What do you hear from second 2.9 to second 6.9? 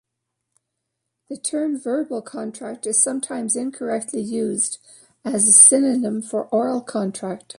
sometimes incorrectly used as a synonym for oral